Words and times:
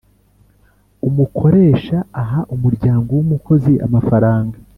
Umukoresha 1.07 1.97
aha 2.21 2.39
umuryango 2.55 3.09
w 3.17 3.19
umukozi 3.25 3.73
amafaranga 3.85 4.57